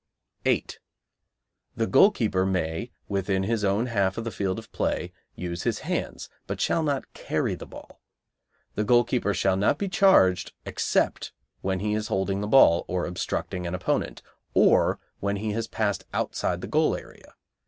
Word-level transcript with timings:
The 1.75 1.85
goalkeeper 1.87 2.43
may, 2.43 2.91
within 3.07 3.43
his 3.43 3.63
own 3.63 3.85
half 3.85 4.17
of 4.17 4.23
the 4.23 4.31
field 4.31 4.57
of 4.57 4.71
play, 4.71 5.11
use 5.35 5.61
his 5.61 5.81
hands, 5.85 6.27
but 6.47 6.59
shall 6.59 6.81
not 6.81 7.13
carry 7.13 7.53
the 7.53 7.67
ball. 7.67 8.01
The 8.73 8.83
goalkeeper 8.83 9.35
shall 9.35 9.55
not 9.57 9.77
be 9.77 9.87
charged 9.87 10.53
except 10.65 11.33
when 11.61 11.81
he 11.81 11.93
is 11.93 12.07
holding 12.07 12.41
the 12.41 12.47
ball 12.47 12.83
or 12.87 13.05
obstructing 13.05 13.67
an 13.67 13.75
opponent, 13.75 14.23
or 14.55 14.97
when 15.19 15.35
he 15.35 15.51
has 15.51 15.67
passed 15.67 16.05
outside 16.15 16.61
the 16.61 16.67
goal 16.67 16.95
area. 16.95 17.35